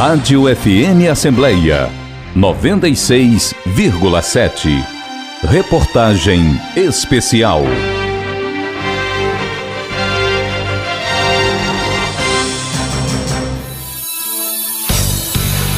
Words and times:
Rádio 0.00 0.44
FM 0.56 1.12
Assembleia 1.12 1.92
96,7. 2.34 4.82
Reportagem 5.42 6.58
especial. 6.74 7.60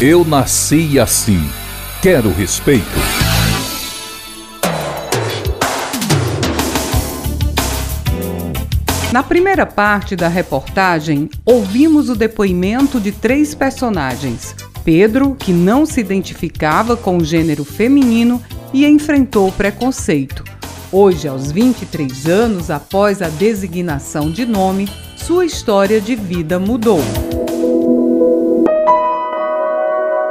Eu 0.00 0.24
nasci 0.24 1.00
assim. 1.00 1.44
Quero 2.00 2.32
respeito. 2.32 3.21
Na 9.12 9.22
primeira 9.22 9.66
parte 9.66 10.16
da 10.16 10.26
reportagem, 10.26 11.28
ouvimos 11.44 12.08
o 12.08 12.14
depoimento 12.14 12.98
de 12.98 13.12
três 13.12 13.54
personagens: 13.54 14.56
Pedro, 14.82 15.34
que 15.34 15.52
não 15.52 15.84
se 15.84 16.00
identificava 16.00 16.96
com 16.96 17.18
o 17.18 17.24
gênero 17.24 17.62
feminino 17.62 18.42
e 18.72 18.86
enfrentou 18.86 19.52
preconceito. 19.52 20.42
Hoje, 20.90 21.28
aos 21.28 21.52
23 21.52 22.26
anos 22.26 22.70
após 22.70 23.20
a 23.20 23.28
designação 23.28 24.30
de 24.30 24.46
nome, 24.46 24.88
sua 25.14 25.44
história 25.44 26.00
de 26.00 26.16
vida 26.16 26.58
mudou. 26.58 27.00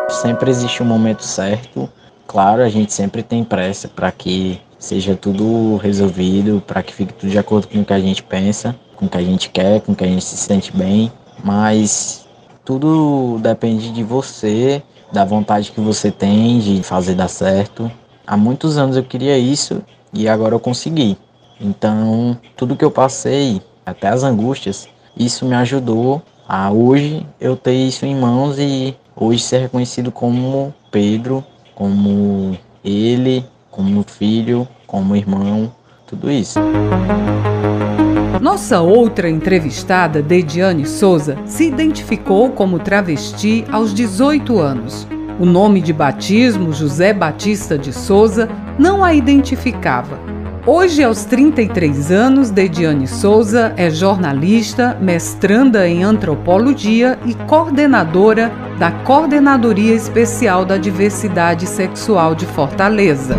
Sempre 0.10 0.50
existe 0.50 0.82
um 0.82 0.88
momento 0.88 1.24
certo. 1.24 1.88
Claro, 2.26 2.64
a 2.64 2.70
gente 2.70 2.92
sempre 2.92 3.22
tem 3.22 3.44
pressa 3.44 3.88
para 3.88 4.12
que 4.12 4.60
seja 4.82 5.16
tudo 5.16 5.78
resolvido, 5.78 6.62
para 6.66 6.82
que 6.82 6.92
fique 6.92 7.14
tudo 7.14 7.30
de 7.30 7.38
acordo 7.38 7.68
com 7.68 7.80
o 7.80 7.86
que 7.86 7.94
a 7.94 8.00
gente 8.00 8.24
pensa, 8.24 8.76
com 8.96 9.06
o 9.06 9.10
que 9.10 9.18
a 9.18 9.22
gente 9.22 9.50
quer, 9.52 9.80
com 9.80 9.92
o 9.92 9.96
que 9.96 10.04
a 10.04 10.08
gente 10.08 10.26
se 10.26 10.36
sente 10.36 10.76
bem. 10.76 11.12
Mas 11.44 12.28
tudo 12.66 13.38
depende 13.40 13.92
de 13.92 14.04
você, 14.04 14.82
da 15.14 15.24
vontade 15.24 15.72
que 15.72 15.80
você 15.80 16.10
tem 16.10 16.60
de 16.60 16.82
fazer 16.82 17.14
dar 17.14 17.28
certo. 17.28 17.92
Há 18.26 18.36
muitos 18.36 18.78
anos 18.78 18.98
eu 18.98 19.04
queria 19.04 19.38
isso 19.38 19.84
e 20.12 20.28
agora 20.28 20.56
eu 20.56 20.60
consegui. 20.60 21.16
Então, 21.60 22.36
tudo 22.58 22.76
que 22.76 22.84
eu 22.84 22.90
passei, 22.90 23.62
até 23.86 24.08
as 24.08 24.24
angústias, 24.24 24.88
isso 25.16 25.46
me 25.46 25.54
ajudou 25.54 26.24
a 26.48 26.72
hoje 26.72 27.24
eu 27.40 27.56
ter 27.56 27.76
isso 27.76 28.04
em 28.04 28.16
mãos 28.16 28.58
e 28.58 28.96
hoje 29.16 29.44
ser 29.44 29.60
reconhecido 29.60 30.12
como 30.12 30.74
Pedro, 30.90 31.46
como 31.76 32.58
ele, 32.84 33.46
como 33.72 34.04
filho, 34.04 34.68
como 34.86 35.16
irmão, 35.16 35.72
tudo 36.06 36.30
isso. 36.30 36.60
Nossa 38.42 38.82
outra 38.82 39.30
entrevistada, 39.30 40.22
Dediane 40.22 40.86
Souza, 40.86 41.38
se 41.46 41.68
identificou 41.68 42.50
como 42.50 42.80
travesti 42.80 43.64
aos 43.72 43.94
18 43.94 44.60
anos. 44.60 45.08
O 45.40 45.46
nome 45.46 45.80
de 45.80 45.94
batismo, 45.94 46.74
José 46.74 47.14
Batista 47.14 47.78
de 47.78 47.94
Souza, 47.94 48.50
não 48.78 49.04
a 49.04 49.14
identificava. 49.14 50.20
Hoje, 50.66 51.04
aos 51.04 51.26
33 51.26 52.12
anos, 52.12 52.52
Dediane 52.52 53.08
Souza 53.08 53.74
é 53.78 53.90
jornalista, 53.90 54.96
mestranda 55.02 55.88
em 55.88 56.04
antropologia 56.04 57.18
e 57.26 57.34
coordenadora 57.34 58.52
da 58.78 58.92
Coordenadoria 58.92 59.96
Especial 59.96 60.66
da 60.66 60.78
Diversidade 60.78 61.66
Sexual 61.66 62.36
de 62.36 62.46
Fortaleza. 62.46 63.36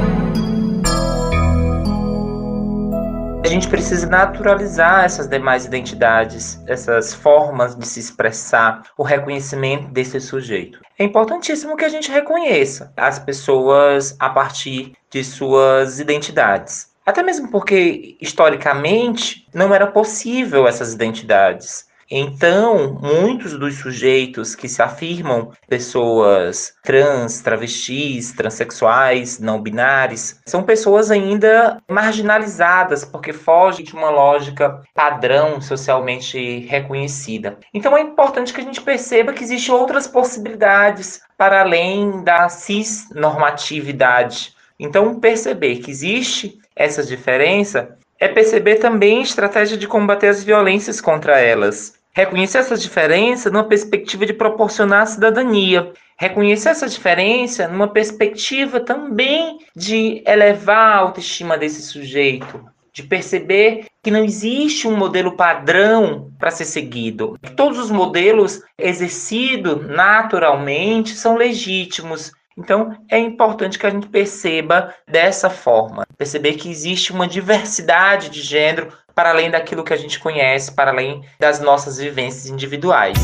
A 3.45 3.48
gente 3.48 3.69
precisa 3.69 4.07
naturalizar 4.07 5.05
essas 5.05 5.27
demais 5.27 5.65
identidades, 5.65 6.62
essas 6.67 7.12
formas 7.12 7.75
de 7.75 7.85
se 7.85 7.98
expressar, 7.98 8.85
o 8.97 9.03
reconhecimento 9.03 9.89
desse 9.89 10.21
sujeito. 10.21 10.81
É 10.97 11.03
importantíssimo 11.03 11.77
que 11.77 11.85
a 11.85 11.89
gente 11.89 12.11
reconheça 12.11 12.93
as 12.97 13.19
pessoas 13.19 14.14
a 14.20 14.31
partir 14.31 14.92
de 15.11 15.25
suas 15.25 15.98
identidades. 15.98 16.92
Até 17.05 17.20
mesmo 17.20 17.51
porque, 17.51 18.17
historicamente, 18.20 19.45
não 19.52 19.75
era 19.75 19.89
possível 19.89 20.69
essas 20.69 20.95
identidades. 20.95 21.91
Então, 22.14 22.98
muitos 23.00 23.58
dos 23.58 23.78
sujeitos 23.78 24.55
que 24.55 24.68
se 24.68 24.83
afirmam 24.83 25.50
pessoas 25.67 26.74
trans, 26.83 27.40
travestis, 27.40 28.33
transexuais, 28.33 29.39
não 29.39 29.62
binários, 29.62 30.39
são 30.45 30.62
pessoas 30.62 31.11
ainda 31.11 31.78
marginalizadas, 31.89 33.02
porque 33.02 33.33
fogem 33.33 33.83
de 33.83 33.95
uma 33.95 34.11
lógica 34.11 34.83
padrão 34.95 35.58
socialmente 35.62 36.58
reconhecida. 36.67 37.56
Então, 37.72 37.96
é 37.96 38.02
importante 38.02 38.52
que 38.52 38.61
a 38.61 38.64
gente 38.64 38.83
perceba 38.83 39.33
que 39.33 39.42
existem 39.42 39.74
outras 39.74 40.06
possibilidades 40.06 41.22
para 41.39 41.62
além 41.62 42.22
da 42.22 42.46
cisnormatividade. 42.51 44.55
Então, 44.78 45.18
perceber 45.18 45.77
que 45.77 45.90
existe 45.90 46.58
essa 46.77 47.02
diferença 47.02 47.96
é 48.20 48.28
perceber 48.28 48.77
também 48.77 49.20
a 49.20 49.22
estratégia 49.22 49.78
de 49.78 49.89
combater 49.89 50.28
as 50.28 50.45
violências 50.45 51.01
contra 51.01 51.40
elas. 51.40 52.02
Reconhecer 52.14 52.58
essa 52.58 52.77
diferença 52.77 53.50
numa 53.50 53.64
perspectiva 53.64 54.27
de 54.27 54.34
proporcionar 54.34 55.06
cidadania. 55.06 55.92
Reconhecer 56.18 56.68
essa 56.68 56.86
diferença 56.86 57.67
numa 57.67 57.89
perspectiva 57.89 58.80
também 58.80 59.58
de 59.74 60.22
elevar 60.27 60.92
a 60.92 60.98
autoestima 60.98 61.56
desse 61.56 61.83
sujeito, 61.83 62.64
de 62.92 63.02
perceber 63.02 63.86
que 64.02 64.11
não 64.11 64.22
existe 64.22 64.86
um 64.86 64.95
modelo 64.95 65.36
padrão 65.36 66.30
para 66.39 66.51
ser 66.51 66.67
seguido. 66.67 67.39
Que 67.42 67.56
todos 67.56 67.78
os 67.78 67.90
modelos 67.90 68.61
exercidos 68.77 69.86
naturalmente 69.89 71.14
são 71.14 71.34
legítimos. 71.36 72.30
Então, 72.58 72.95
é 73.11 73.18
importante 73.18 73.78
que 73.78 73.86
a 73.86 73.90
gente 73.90 74.08
perceba 74.08 74.95
dessa 75.08 75.48
forma, 75.48 76.06
perceber 76.18 76.55
que 76.55 76.70
existe 76.70 77.11
uma 77.11 77.27
diversidade 77.27 78.28
de 78.28 78.42
gênero 78.42 78.92
para 79.14 79.30
além 79.30 79.50
daquilo 79.50 79.84
que 79.84 79.92
a 79.92 79.96
gente 79.96 80.18
conhece, 80.18 80.73
para 80.73 80.90
além 80.90 81.23
das 81.39 81.61
nossas 81.61 81.98
vivências 81.98 82.46
individuais. 82.46 83.18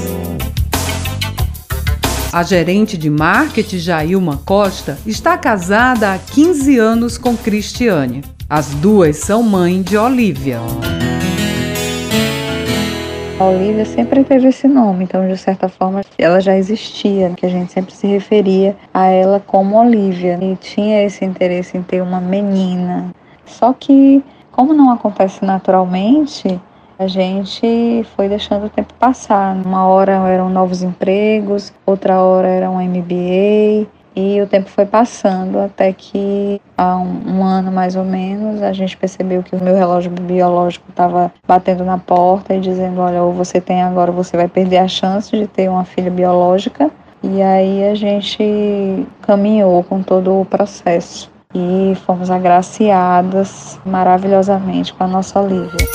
A 2.30 2.42
gerente 2.42 2.98
de 2.98 3.08
marketing 3.08 3.78
Jailma 3.78 4.36
Costa 4.44 4.98
está 5.06 5.38
casada 5.38 6.12
há 6.12 6.18
15 6.18 6.78
anos 6.78 7.16
com 7.16 7.34
Cristiane. 7.34 8.22
As 8.50 8.68
duas 8.74 9.16
são 9.16 9.42
mãe 9.42 9.80
de 9.80 9.96
Olivia. 9.96 10.58
A 13.40 13.44
Olivia 13.44 13.84
sempre 13.84 14.24
teve 14.24 14.48
esse 14.48 14.66
nome, 14.66 15.04
então 15.04 15.26
de 15.26 15.38
certa 15.38 15.68
forma 15.68 16.02
ela 16.18 16.40
já 16.40 16.56
existia, 16.56 17.30
que 17.36 17.46
a 17.46 17.48
gente 17.48 17.72
sempre 17.72 17.94
se 17.94 18.06
referia 18.06 18.76
a 18.92 19.06
ela 19.06 19.40
como 19.46 19.78
Olivia 19.80 20.38
e 20.42 20.56
tinha 20.56 21.04
esse 21.04 21.24
interesse 21.24 21.78
em 21.78 21.82
ter 21.82 22.02
uma 22.02 22.20
menina. 22.20 23.14
Só 23.46 23.72
que 23.72 24.22
como 24.58 24.74
não 24.74 24.90
acontece 24.90 25.44
naturalmente, 25.44 26.60
a 26.98 27.06
gente 27.06 28.04
foi 28.16 28.28
deixando 28.28 28.66
o 28.66 28.68
tempo 28.68 28.92
passar. 28.94 29.54
Uma 29.54 29.86
hora 29.86 30.14
eram 30.28 30.50
novos 30.50 30.82
empregos, 30.82 31.72
outra 31.86 32.20
hora 32.20 32.48
era 32.48 32.68
um 32.68 32.82
MBA, 32.82 33.86
e 34.16 34.42
o 34.42 34.48
tempo 34.48 34.68
foi 34.68 34.84
passando 34.84 35.60
até 35.60 35.92
que 35.92 36.60
há 36.76 36.96
um, 36.96 37.36
um, 37.36 37.44
ano 37.44 37.70
mais 37.70 37.94
ou 37.94 38.02
menos 38.02 38.60
a 38.60 38.72
gente 38.72 38.96
percebeu 38.96 39.44
que 39.44 39.54
o 39.54 39.62
meu 39.62 39.76
relógio 39.76 40.10
biológico 40.10 40.86
estava 40.90 41.32
batendo 41.46 41.84
na 41.84 41.96
porta 41.96 42.52
e 42.52 42.58
dizendo: 42.58 43.00
olha, 43.00 43.22
ou 43.22 43.32
você 43.32 43.60
tem 43.60 43.80
agora, 43.80 44.10
você 44.10 44.36
vai 44.36 44.48
perder 44.48 44.78
a 44.78 44.88
chance 44.88 45.30
de 45.30 45.46
ter 45.46 45.70
uma 45.70 45.84
filha 45.84 46.10
biológica. 46.10 46.90
E 47.22 47.40
aí 47.40 47.88
a 47.88 47.94
gente 47.94 49.06
caminhou 49.22 49.84
com 49.84 50.02
todo 50.02 50.40
o 50.40 50.44
processo 50.44 51.30
e 51.54 51.96
fomos 52.06 52.30
agraciadas 52.30 53.78
maravilhosamente 53.84 54.92
com 54.92 55.04
a 55.04 55.08
nossa 55.08 55.40
Olivia. 55.40 55.88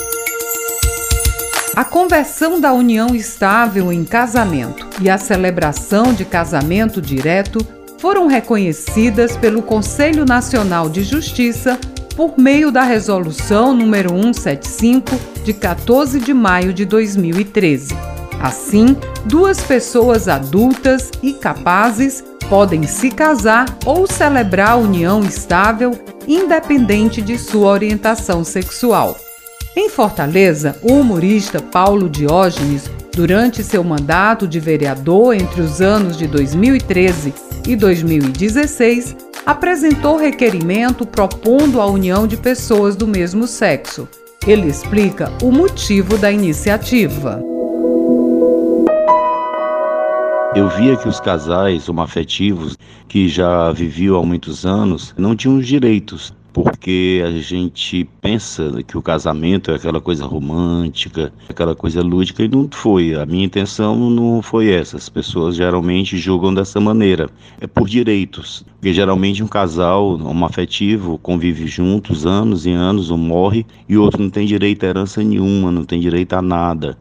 A 1.75 1.83
conversão 1.83 2.61
da 2.61 2.71
união 2.71 3.15
estável 3.15 3.91
em 3.91 4.05
casamento 4.05 4.88
e 5.01 5.09
a 5.09 5.17
celebração 5.17 6.13
de 6.13 6.23
casamento 6.23 7.01
direto 7.01 7.65
foram 7.97 8.27
reconhecidas 8.27 9.35
pelo 9.38 9.61
Conselho 9.61 10.25
Nacional 10.25 10.89
de 10.89 11.03
Justiça 11.03 11.79
por 12.15 12.38
meio 12.38 12.71
da 12.71 12.83
Resolução 12.83 13.73
número 13.73 14.09
175 14.09 15.44
de 15.44 15.53
14 15.53 16.19
de 16.19 16.33
maio 16.33 16.73
de 16.73 16.85
2013. 16.85 17.95
Assim, 18.39 18.95
duas 19.25 19.61
pessoas 19.61 20.27
adultas 20.27 21.09
e 21.21 21.33
capazes 21.33 22.23
podem 22.49 22.83
se 22.83 23.09
casar 23.09 23.65
ou 23.85 24.05
celebrar 24.05 24.71
a 24.71 24.75
união 24.75 25.21
estável 25.21 25.97
independente 26.27 27.21
de 27.21 27.37
sua 27.37 27.71
orientação 27.71 28.43
sexual. 28.43 29.17
Em 29.75 29.89
Fortaleza, 29.89 30.77
o 30.81 30.93
humorista 30.93 31.59
Paulo 31.59 32.07
Diógenes, 32.07 32.89
durante 33.11 33.63
seu 33.63 33.83
mandato 33.83 34.47
de 34.47 34.59
vereador 34.59 35.33
entre 35.33 35.61
os 35.61 35.81
anos 35.81 36.17
de 36.17 36.27
2013 36.27 37.33
e 37.67 37.75
2016, 37.75 39.15
apresentou 39.45 40.15
requerimento 40.15 41.05
propondo 41.05 41.81
a 41.81 41.85
união 41.87 42.27
de 42.27 42.37
pessoas 42.37 42.95
do 42.95 43.07
mesmo 43.07 43.47
sexo. 43.47 44.07
Ele 44.45 44.67
explica 44.67 45.31
o 45.41 45.51
motivo 45.51 46.17
da 46.17 46.31
iniciativa. 46.31 47.52
Eu 50.55 50.69
via 50.69 50.95
que 50.95 51.07
os 51.07 51.19
casais 51.19 51.89
homoafetivos 51.89 52.77
que 53.07 53.27
já 53.27 53.71
viviam 53.71 54.19
há 54.19 54.23
muitos 54.23 54.67
anos 54.67 55.11
não 55.17 55.35
tinham 55.35 55.57
os 55.57 55.65
direitos 55.65 56.31
porque 56.53 57.23
a 57.25 57.31
gente 57.31 58.07
pensa 58.21 58.83
que 58.83 58.95
o 58.95 59.01
casamento 59.01 59.71
é 59.71 59.75
aquela 59.75 60.00
coisa 60.00 60.23
romântica, 60.27 61.33
aquela 61.50 61.73
coisa 61.73 62.03
lúdica, 62.03 62.44
e 62.44 62.47
não 62.47 62.69
foi. 62.71 63.15
A 63.15 63.25
minha 63.25 63.44
intenção 63.44 64.11
não 64.11 64.44
foi 64.44 64.69
essa. 64.69 64.95
As 64.95 65.09
pessoas 65.09 65.55
geralmente 65.55 66.15
julgam 66.15 66.53
dessa 66.53 66.79
maneira. 66.79 67.27
É 67.59 67.65
por 67.65 67.89
direitos, 67.89 68.63
porque 68.75 68.94
geralmente 68.94 69.41
um 69.41 69.47
casal 69.47 70.19
homoafetivo 70.19 71.17
convive 71.17 71.65
juntos 71.65 72.27
anos 72.27 72.67
e 72.67 72.71
anos, 72.71 73.09
um 73.09 73.17
morre, 73.17 73.65
e 73.89 73.97
o 73.97 74.03
outro 74.03 74.21
não 74.21 74.29
tem 74.29 74.45
direito 74.45 74.85
a 74.85 74.89
herança 74.89 75.23
nenhuma, 75.23 75.71
não 75.71 75.83
tem 75.83 75.99
direito 75.99 76.33
a 76.33 76.41
nada 76.44 76.95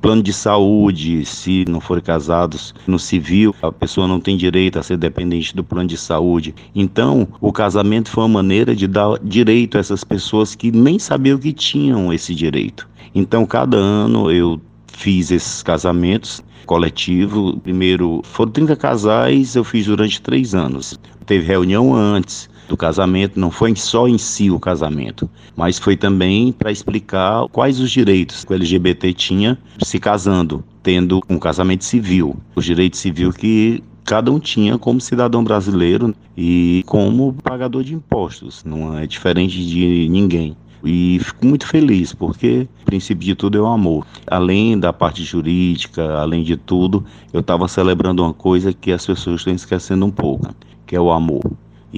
plano 0.00 0.22
de 0.22 0.32
saúde, 0.32 1.24
se 1.24 1.64
não 1.68 1.80
forem 1.80 2.02
casados 2.02 2.74
no 2.86 2.98
civil, 2.98 3.54
a 3.62 3.72
pessoa 3.72 4.06
não 4.06 4.20
tem 4.20 4.36
direito 4.36 4.78
a 4.78 4.82
ser 4.82 4.96
dependente 4.96 5.54
do 5.54 5.64
plano 5.64 5.88
de 5.88 5.96
saúde. 5.96 6.54
Então, 6.74 7.28
o 7.40 7.52
casamento 7.52 8.10
foi 8.10 8.24
uma 8.24 8.42
maneira 8.42 8.74
de 8.74 8.86
dar 8.86 9.18
direito 9.22 9.76
a 9.76 9.80
essas 9.80 10.04
pessoas 10.04 10.54
que 10.54 10.70
nem 10.70 10.98
sabiam 10.98 11.38
que 11.38 11.52
tinham 11.52 12.12
esse 12.12 12.34
direito. 12.34 12.88
Então, 13.14 13.46
cada 13.46 13.76
ano 13.76 14.30
eu 14.30 14.60
fiz 14.86 15.30
esses 15.30 15.62
casamentos 15.62 16.42
coletivo. 16.66 17.58
Primeiro, 17.60 18.20
foram 18.24 18.52
30 18.52 18.76
casais, 18.76 19.54
eu 19.54 19.64
fiz 19.64 19.86
durante 19.86 20.20
três 20.20 20.54
anos. 20.54 20.98
Teve 21.24 21.46
reunião 21.46 21.94
antes, 21.94 22.48
do 22.68 22.76
casamento, 22.76 23.38
não 23.38 23.50
foi 23.50 23.74
só 23.76 24.08
em 24.08 24.18
si 24.18 24.50
o 24.50 24.58
casamento, 24.58 25.28
mas 25.56 25.78
foi 25.78 25.96
também 25.96 26.52
para 26.52 26.72
explicar 26.72 27.46
quais 27.48 27.80
os 27.80 27.90
direitos 27.90 28.44
que 28.44 28.52
o 28.52 28.56
LGBT 28.56 29.12
tinha 29.12 29.58
se 29.82 29.98
casando, 29.98 30.64
tendo 30.82 31.20
um 31.28 31.38
casamento 31.38 31.84
civil, 31.84 32.36
os 32.54 32.64
direitos 32.64 33.00
civis 33.00 33.36
que 33.36 33.82
cada 34.04 34.30
um 34.30 34.38
tinha 34.38 34.78
como 34.78 35.00
cidadão 35.00 35.42
brasileiro 35.42 36.14
e 36.36 36.84
como 36.86 37.32
pagador 37.42 37.82
de 37.82 37.94
impostos, 37.94 38.64
não 38.64 38.96
é 38.96 39.06
diferente 39.06 39.66
de 39.66 40.08
ninguém. 40.08 40.56
E 40.84 41.18
fico 41.20 41.44
muito 41.44 41.66
feliz, 41.66 42.14
porque 42.14 42.68
o 42.82 42.84
princípio 42.84 43.26
de 43.26 43.34
tudo 43.34 43.58
é 43.58 43.60
o 43.60 43.66
amor. 43.66 44.06
Além 44.26 44.78
da 44.78 44.92
parte 44.92 45.24
jurídica, 45.24 46.18
além 46.18 46.44
de 46.44 46.56
tudo, 46.56 47.04
eu 47.32 47.40
estava 47.40 47.66
celebrando 47.66 48.22
uma 48.22 48.32
coisa 48.32 48.72
que 48.72 48.92
as 48.92 49.04
pessoas 49.04 49.40
estão 49.40 49.52
esquecendo 49.52 50.06
um 50.06 50.10
pouco, 50.10 50.54
que 50.86 50.94
é 50.94 51.00
o 51.00 51.10
amor. 51.10 51.42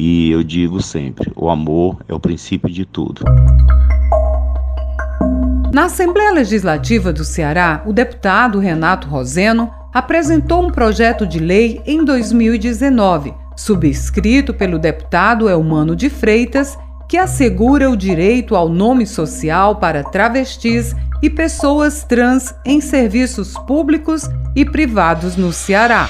E 0.01 0.31
eu 0.31 0.45
digo 0.45 0.81
sempre: 0.81 1.33
o 1.35 1.51
amor 1.51 1.97
é 2.07 2.15
o 2.15 2.21
princípio 2.21 2.71
de 2.71 2.85
tudo. 2.85 3.25
Na 5.73 5.87
Assembleia 5.87 6.31
Legislativa 6.31 7.13
do 7.13 7.25
Ceará, 7.25 7.83
o 7.85 7.93
deputado 7.93 8.61
Renato 8.61 9.09
Roseno 9.09 9.69
apresentou 9.93 10.65
um 10.65 10.71
projeto 10.71 11.27
de 11.27 11.41
lei 11.41 11.83
em 11.85 12.05
2019, 12.05 13.35
subscrito 13.57 14.55
pelo 14.55 14.79
deputado 14.79 15.49
Elmano 15.49 15.97
de 15.97 16.09
Freitas, 16.09 16.79
que 17.09 17.17
assegura 17.17 17.91
o 17.91 17.97
direito 17.97 18.55
ao 18.55 18.69
nome 18.69 19.05
social 19.05 19.77
para 19.77 20.05
travestis 20.05 20.95
e 21.21 21.29
pessoas 21.29 22.05
trans 22.05 22.55
em 22.65 22.81
serviços 22.81 23.55
públicos 23.67 24.31
e 24.55 24.65
privados 24.65 25.37
no 25.37 25.53
Ceará 25.53 26.09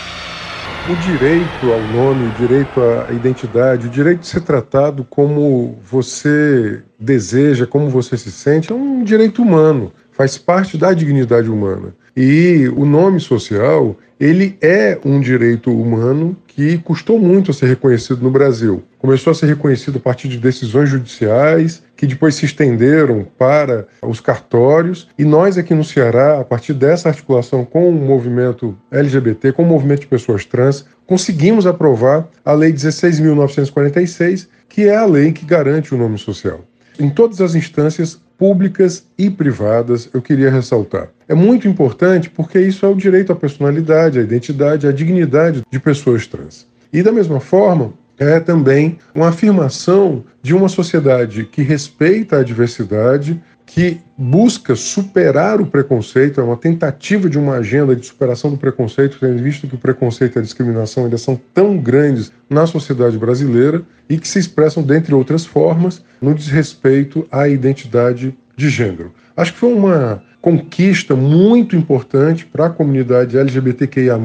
o 0.88 0.96
direito 0.96 1.70
ao 1.70 1.86
nome, 1.86 2.24
o 2.24 2.32
direito 2.32 2.80
à 2.80 3.12
identidade, 3.12 3.86
o 3.86 3.90
direito 3.90 4.20
de 4.20 4.26
ser 4.26 4.40
tratado 4.40 5.04
como 5.04 5.76
você 5.82 6.82
deseja, 6.98 7.66
como 7.66 7.90
você 7.90 8.16
se 8.16 8.32
sente, 8.32 8.72
é 8.72 8.74
um 8.74 9.04
direito 9.04 9.42
humano, 9.42 9.92
faz 10.12 10.38
parte 10.38 10.78
da 10.78 10.94
dignidade 10.94 11.50
humana. 11.50 11.94
E 12.16 12.72
o 12.74 12.86
nome 12.86 13.20
social, 13.20 13.98
ele 14.18 14.56
é 14.62 14.98
um 15.04 15.20
direito 15.20 15.70
humano 15.70 16.34
que 16.58 16.76
custou 16.78 17.20
muito 17.20 17.52
a 17.52 17.54
ser 17.54 17.66
reconhecido 17.66 18.20
no 18.20 18.32
Brasil. 18.32 18.82
Começou 18.98 19.30
a 19.30 19.34
ser 19.34 19.46
reconhecido 19.46 19.98
a 19.98 20.00
partir 20.00 20.26
de 20.26 20.38
decisões 20.38 20.90
judiciais, 20.90 21.84
que 21.96 22.04
depois 22.04 22.34
se 22.34 22.46
estenderam 22.46 23.24
para 23.38 23.86
os 24.02 24.18
cartórios, 24.18 25.06
e 25.16 25.24
nós 25.24 25.56
aqui 25.56 25.72
no 25.72 25.84
Ceará, 25.84 26.40
a 26.40 26.44
partir 26.44 26.72
dessa 26.72 27.10
articulação 27.10 27.64
com 27.64 27.88
o 27.88 27.92
movimento 27.92 28.76
LGBT, 28.90 29.52
com 29.52 29.62
o 29.62 29.66
movimento 29.66 30.00
de 30.00 30.08
pessoas 30.08 30.44
trans, 30.44 30.84
conseguimos 31.06 31.64
aprovar 31.64 32.28
a 32.44 32.52
Lei 32.54 32.72
16.946, 32.72 34.48
que 34.68 34.82
é 34.88 34.96
a 34.96 35.06
lei 35.06 35.30
que 35.30 35.46
garante 35.46 35.94
o 35.94 35.98
nome 35.98 36.18
social. 36.18 36.64
Em 36.98 37.08
todas 37.08 37.40
as 37.40 37.54
instâncias 37.54 38.20
públicas 38.38 39.04
e 39.18 39.28
privadas, 39.28 40.08
eu 40.14 40.22
queria 40.22 40.50
ressaltar. 40.50 41.08
É 41.28 41.34
muito 41.34 41.66
importante 41.66 42.30
porque 42.30 42.60
isso 42.60 42.86
é 42.86 42.88
o 42.88 42.94
direito 42.94 43.32
à 43.32 43.36
personalidade, 43.36 44.20
à 44.20 44.22
identidade, 44.22 44.86
à 44.86 44.92
dignidade 44.92 45.62
de 45.68 45.80
pessoas 45.80 46.26
trans. 46.26 46.66
E 46.92 47.02
da 47.02 47.10
mesma 47.10 47.40
forma, 47.40 47.92
é 48.18 48.40
também 48.40 48.98
uma 49.14 49.28
afirmação 49.28 50.24
de 50.42 50.54
uma 50.54 50.68
sociedade 50.68 51.44
que 51.44 51.62
respeita 51.62 52.38
a 52.38 52.42
diversidade, 52.42 53.40
que 53.64 54.00
busca 54.16 54.74
superar 54.74 55.60
o 55.60 55.66
preconceito, 55.66 56.40
é 56.40 56.44
uma 56.44 56.56
tentativa 56.56 57.28
de 57.28 57.38
uma 57.38 57.56
agenda 57.56 57.94
de 57.94 58.06
superação 58.06 58.50
do 58.50 58.56
preconceito, 58.56 59.18
tendo 59.20 59.42
visto 59.42 59.68
que 59.68 59.74
o 59.74 59.78
preconceito 59.78 60.36
e 60.36 60.38
a 60.38 60.42
discriminação 60.42 61.04
ainda 61.04 61.18
são 61.18 61.38
tão 61.52 61.76
grandes 61.76 62.32
na 62.48 62.66
sociedade 62.66 63.18
brasileira 63.18 63.82
e 64.08 64.18
que 64.18 64.26
se 64.26 64.38
expressam, 64.38 64.82
dentre 64.82 65.14
outras 65.14 65.44
formas, 65.44 66.02
no 66.20 66.34
desrespeito 66.34 67.26
à 67.30 67.46
identidade 67.46 68.34
de 68.56 68.70
gênero. 68.70 69.12
Acho 69.36 69.52
que 69.52 69.58
foi 69.58 69.72
uma 69.72 70.22
conquista 70.40 71.14
muito 71.14 71.76
importante 71.76 72.46
para 72.46 72.66
a 72.66 72.70
comunidade 72.70 73.38
LGBTQIA, 73.38 74.18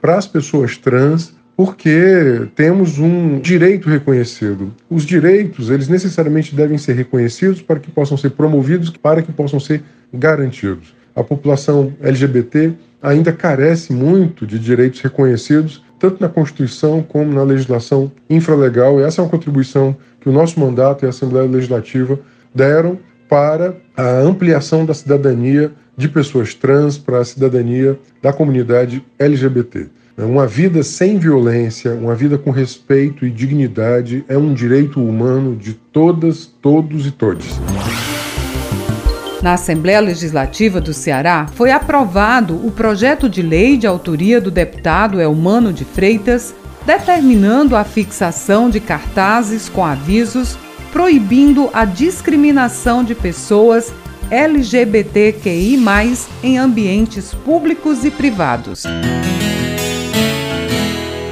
para 0.00 0.16
as 0.16 0.26
pessoas 0.26 0.76
trans, 0.78 1.34
porque 1.62 2.48
temos 2.56 2.98
um 2.98 3.38
direito 3.38 3.86
reconhecido. 3.86 4.72
Os 4.88 5.04
direitos, 5.04 5.68
eles 5.68 5.88
necessariamente 5.88 6.54
devem 6.54 6.78
ser 6.78 6.94
reconhecidos 6.94 7.60
para 7.60 7.78
que 7.78 7.90
possam 7.90 8.16
ser 8.16 8.30
promovidos, 8.30 8.88
para 8.88 9.20
que 9.20 9.30
possam 9.30 9.60
ser 9.60 9.82
garantidos. 10.10 10.94
A 11.14 11.22
população 11.22 11.92
LGBT 12.00 12.72
ainda 13.02 13.30
carece 13.30 13.92
muito 13.92 14.46
de 14.46 14.58
direitos 14.58 15.02
reconhecidos, 15.02 15.84
tanto 15.98 16.18
na 16.18 16.30
Constituição 16.30 17.02
como 17.02 17.30
na 17.30 17.42
legislação 17.42 18.10
infralegal. 18.30 18.98
E 18.98 19.02
essa 19.02 19.20
é 19.20 19.24
uma 19.24 19.30
contribuição 19.30 19.94
que 20.18 20.30
o 20.30 20.32
nosso 20.32 20.58
mandato 20.58 21.04
e 21.04 21.06
a 21.06 21.10
Assembleia 21.10 21.46
Legislativa 21.46 22.18
deram 22.54 22.98
para 23.28 23.76
a 23.94 24.20
ampliação 24.20 24.86
da 24.86 24.94
cidadania 24.94 25.70
de 25.94 26.08
pessoas 26.08 26.54
trans, 26.54 26.96
para 26.96 27.18
a 27.18 27.24
cidadania 27.26 27.98
da 28.22 28.32
comunidade 28.32 29.04
LGBT. 29.18 29.99
Uma 30.24 30.46
vida 30.46 30.82
sem 30.82 31.18
violência, 31.18 31.94
uma 31.94 32.14
vida 32.14 32.36
com 32.36 32.50
respeito 32.50 33.24
e 33.24 33.30
dignidade 33.30 34.24
é 34.28 34.36
um 34.36 34.52
direito 34.52 35.02
humano 35.02 35.56
de 35.56 35.72
todas, 35.72 36.46
todos 36.46 37.06
e 37.06 37.10
todes. 37.10 37.58
Na 39.42 39.54
Assembleia 39.54 40.00
Legislativa 40.00 40.80
do 40.80 40.92
Ceará 40.92 41.46
foi 41.54 41.70
aprovado 41.72 42.54
o 42.54 42.70
projeto 42.70 43.28
de 43.28 43.40
lei 43.40 43.78
de 43.78 43.86
autoria 43.86 44.40
do 44.40 44.50
deputado 44.50 45.20
Elmano 45.20 45.72
de 45.72 45.84
Freitas, 45.84 46.54
determinando 46.84 47.74
a 47.74 47.84
fixação 47.84 48.68
de 48.68 48.80
cartazes 48.80 49.68
com 49.68 49.84
avisos 49.84 50.58
proibindo 50.92 51.70
a 51.72 51.84
discriminação 51.84 53.04
de 53.04 53.14
pessoas 53.14 53.92
LGBTQI, 54.30 55.78
em 56.42 56.58
ambientes 56.58 57.34
públicos 57.34 58.04
e 58.04 58.10
privados. 58.10 58.84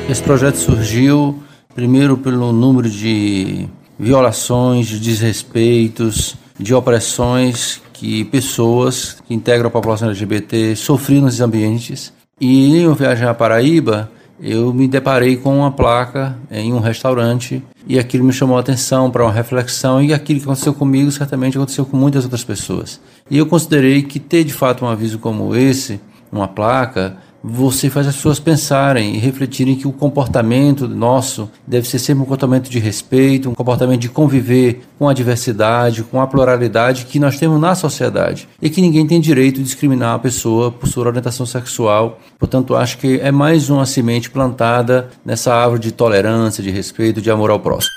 Esse 0.09 0.23
projeto 0.23 0.57
surgiu 0.57 1.39
primeiro 1.75 2.17
pelo 2.17 2.51
número 2.51 2.89
de 2.89 3.69
violações, 3.99 4.87
de 4.87 4.99
desrespeitos, 4.99 6.35
de 6.59 6.73
opressões 6.75 7.83
que 7.93 8.25
pessoas 8.25 9.19
que 9.27 9.35
integram 9.35 9.69
a 9.69 9.71
população 9.71 10.09
LGBT 10.09 10.75
sofriam 10.77 11.25
nos 11.25 11.39
ambientes. 11.43 12.11
E 12.41 12.79
em 12.79 12.95
viajar 12.95 13.29
a 13.29 13.35
Paraíba, 13.35 14.11
eu 14.41 14.73
me 14.73 14.89
deparei 14.89 15.37
com 15.37 15.59
uma 15.59 15.73
placa 15.73 16.39
em 16.51 16.73
um 16.73 16.81
restaurante 16.81 17.63
e 17.87 17.99
aquilo 17.99 18.25
me 18.25 18.33
chamou 18.33 18.57
a 18.57 18.61
atenção 18.61 19.11
para 19.11 19.25
uma 19.25 19.33
reflexão 19.33 20.03
e 20.03 20.15
aquilo 20.15 20.41
que 20.41 20.47
aconteceu 20.47 20.73
comigo 20.73 21.13
certamente 21.13 21.59
aconteceu 21.59 21.85
com 21.85 21.99
muitas 21.99 22.25
outras 22.25 22.43
pessoas. 22.43 22.99
E 23.31 23.37
eu 23.37 23.45
considerei 23.45 24.03
que 24.03 24.19
ter 24.19 24.43
de 24.43 24.55
fato 24.55 24.87
um 24.87 24.89
aviso 24.89 25.19
como 25.19 25.55
esse, 25.55 26.01
uma 26.33 26.49
placa, 26.49 27.19
você 27.43 27.89
faz 27.89 28.07
as 28.07 28.17
pessoas 28.17 28.41
pensarem 28.41 29.15
e 29.15 29.19
refletirem 29.19 29.77
que 29.77 29.87
o 29.87 29.93
comportamento 29.93 30.89
nosso 30.89 31.51
deve 31.67 31.87
ser 31.87 31.99
sempre 31.99 32.23
um 32.23 32.25
comportamento 32.25 32.69
de 32.69 32.79
respeito, 32.79 33.49
um 33.49 33.55
comportamento 33.55 34.01
de 34.01 34.09
conviver 34.09 34.83
com 34.99 35.09
a 35.09 35.15
diversidade, 35.15 36.03
com 36.03 36.21
a 36.21 36.27
pluralidade 36.27 37.05
que 37.05 37.21
nós 37.21 37.39
temos 37.39 37.61
na 37.61 37.75
sociedade 37.75 38.49
e 38.61 38.69
que 38.69 38.81
ninguém 38.81 39.07
tem 39.07 39.21
direito 39.21 39.57
de 39.57 39.65
discriminar 39.65 40.15
a 40.15 40.19
pessoa 40.19 40.73
por 40.73 40.89
sua 40.89 41.07
orientação 41.07 41.47
sexual. 41.47 42.19
Portanto, 42.39 42.75
acho 42.75 42.99
que 42.99 43.21
é 43.21 43.31
mais 43.31 43.71
uma 43.71 43.87
semente 43.87 44.31
plantada 44.31 45.09
nessa 45.25 45.55
árvore 45.55 45.81
de 45.81 45.93
tolerância, 45.93 46.63
de 46.63 46.71
respeito, 46.71 47.21
de 47.21 47.31
amor 47.31 47.51
ao 47.51 47.61
próximo. 47.61 47.93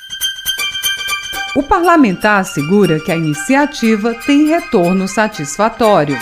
O 1.55 1.63
parlamentar 1.63 2.39
assegura 2.39 3.00
que 3.00 3.12
a 3.12 3.17
iniciativa 3.17 4.13
tem 4.25 4.48
retorno 4.48 5.07
satisfatório. 5.07 6.17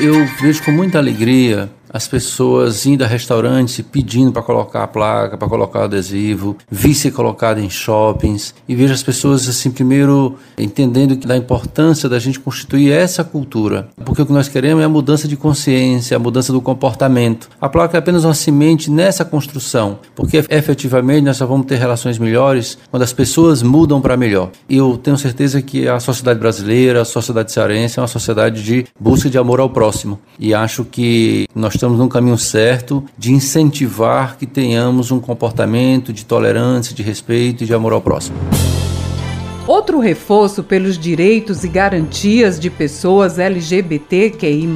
Eu 0.00 0.14
vejo 0.40 0.62
com 0.64 0.70
muita 0.70 0.98
alegria 0.98 1.68
as 1.92 2.06
pessoas 2.06 2.86
indo 2.86 3.04
a 3.04 3.06
restaurantes 3.06 3.80
pedindo 3.80 4.32
para 4.32 4.42
colocar 4.42 4.84
a 4.84 4.86
placa, 4.86 5.36
para 5.36 5.48
colocar 5.48 5.80
o 5.80 5.82
adesivo, 5.84 6.56
vi 6.70 6.94
ser 6.94 7.10
colocado 7.10 7.58
em 7.58 7.68
shoppings 7.68 8.54
e 8.68 8.74
vejo 8.74 8.94
as 8.94 9.02
pessoas 9.02 9.48
assim 9.48 9.70
primeiro 9.70 10.36
entendendo 10.56 11.16
que 11.16 11.26
da 11.26 11.36
importância 11.36 12.08
da 12.08 12.18
gente 12.18 12.38
constituir 12.38 12.92
essa 12.92 13.24
cultura, 13.24 13.88
porque 14.04 14.22
o 14.22 14.26
que 14.26 14.32
nós 14.32 14.48
queremos 14.48 14.82
é 14.82 14.86
a 14.86 14.88
mudança 14.88 15.26
de 15.26 15.36
consciência, 15.36 16.16
a 16.16 16.20
mudança 16.20 16.52
do 16.52 16.60
comportamento. 16.60 17.48
A 17.60 17.68
placa 17.68 17.96
é 17.96 17.98
apenas 17.98 18.24
uma 18.24 18.34
semente 18.34 18.90
nessa 18.90 19.24
construção, 19.24 19.98
porque 20.14 20.44
efetivamente 20.48 21.24
nós 21.24 21.36
só 21.36 21.46
vamos 21.46 21.66
ter 21.66 21.76
relações 21.76 22.18
melhores 22.18 22.78
quando 22.90 23.02
as 23.02 23.12
pessoas 23.12 23.62
mudam 23.62 24.00
para 24.00 24.16
melhor. 24.16 24.50
E 24.68 24.76
eu 24.76 24.96
tenho 24.96 25.16
certeza 25.16 25.60
que 25.60 25.88
a 25.88 25.98
sociedade 25.98 26.38
brasileira, 26.38 27.02
a 27.02 27.04
sociedade 27.04 27.52
cearense 27.52 27.98
é 27.98 28.02
uma 28.02 28.08
sociedade 28.08 28.62
de 28.62 28.86
busca 28.98 29.28
de 29.28 29.38
amor 29.38 29.60
ao 29.60 29.70
próximo. 29.70 30.18
E 30.38 30.54
acho 30.54 30.84
que 30.84 31.46
nós 31.54 31.74
estamos 31.80 31.98
num 31.98 32.08
caminho 32.08 32.36
certo 32.36 33.02
de 33.16 33.32
incentivar 33.32 34.36
que 34.36 34.44
tenhamos 34.44 35.10
um 35.10 35.18
comportamento 35.18 36.12
de 36.12 36.26
tolerância, 36.26 36.94
de 36.94 37.02
respeito 37.02 37.64
e 37.64 37.66
de 37.66 37.72
amor 37.72 37.94
ao 37.94 38.02
próximo. 38.02 38.36
Outro 39.66 39.98
reforço 39.98 40.62
pelos 40.62 40.98
direitos 40.98 41.64
e 41.64 41.68
garantias 41.68 42.60
de 42.60 42.68
pessoas 42.68 43.38
LGBTQI, 43.38 44.68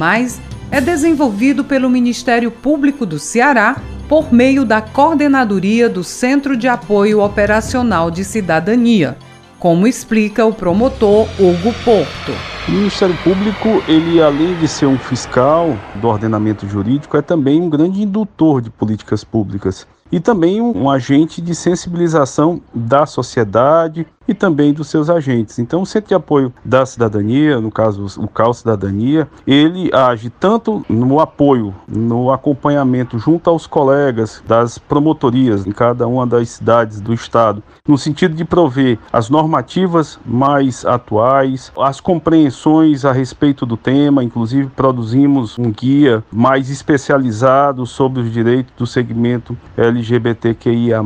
é 0.71 0.81
desenvolvido 0.81 1.63
pelo 1.63 1.91
Ministério 1.91 2.49
Público 2.49 3.05
do 3.05 3.19
Ceará 3.19 3.79
por 4.09 4.33
meio 4.33 4.65
da 4.65 4.81
coordenadoria 4.81 5.87
do 5.87 6.03
Centro 6.03 6.57
de 6.57 6.67
Apoio 6.67 7.19
Operacional 7.19 8.09
de 8.09 8.25
Cidadania, 8.25 9.15
como 9.59 9.87
explica 9.87 10.45
o 10.45 10.53
promotor 10.53 11.27
Hugo 11.39 11.73
Porto. 11.83 12.31
O 12.67 12.71
Ministério 12.71 13.15
Público, 13.23 13.83
ele 13.87 14.21
além 14.21 14.55
de 14.55 14.67
ser 14.67 14.87
um 14.87 14.97
fiscal 14.97 15.77
do 15.95 16.07
ordenamento 16.07 16.67
jurídico, 16.67 17.15
é 17.15 17.21
também 17.21 17.61
um 17.61 17.69
grande 17.69 18.01
indutor 18.01 18.61
de 18.61 18.69
políticas 18.71 19.23
públicas 19.23 19.87
e 20.11 20.19
também 20.19 20.61
um, 20.61 20.83
um 20.83 20.89
agente 20.89 21.41
de 21.41 21.53
sensibilização 21.53 22.61
da 22.73 23.05
sociedade 23.05 24.07
e 24.27 24.33
também 24.33 24.73
dos 24.73 24.87
seus 24.87 25.09
agentes. 25.09 25.59
Então, 25.59 25.81
o 25.81 25.85
Centro 25.85 26.09
de 26.09 26.15
Apoio 26.15 26.53
da 26.63 26.85
Cidadania, 26.85 27.59
no 27.59 27.71
caso 27.71 28.05
o 28.19 28.27
CAL 28.27 28.53
Cidadania, 28.53 29.27
ele 29.45 29.89
age 29.93 30.29
tanto 30.29 30.85
no 30.89 31.19
apoio, 31.19 31.73
no 31.87 32.31
acompanhamento 32.31 33.17
junto 33.19 33.49
aos 33.49 33.67
colegas 33.67 34.43
das 34.47 34.77
promotorias 34.77 35.65
em 35.65 35.71
cada 35.71 36.07
uma 36.07 36.25
das 36.25 36.49
cidades 36.49 36.99
do 36.99 37.13
estado, 37.13 37.61
no 37.87 37.97
sentido 37.97 38.35
de 38.35 38.43
prover 38.43 38.97
as 39.11 39.29
normativas 39.29 40.19
mais 40.25 40.85
atuais, 40.85 41.71
as 41.77 41.99
compreensões 41.99 43.05
a 43.05 43.11
respeito 43.11 43.65
do 43.65 43.77
tema, 43.77 44.23
inclusive 44.23 44.69
produzimos 44.75 45.57
um 45.57 45.71
guia 45.71 46.23
mais 46.31 46.69
especializado 46.69 47.85
sobre 47.85 48.21
os 48.21 48.31
direitos 48.31 48.73
do 48.77 48.87
segmento 48.87 49.57
LGBTQIA+, 49.77 51.01